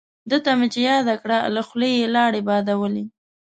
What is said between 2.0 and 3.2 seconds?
لاړې بادولې.